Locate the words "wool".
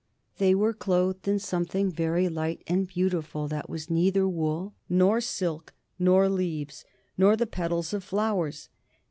4.27-4.73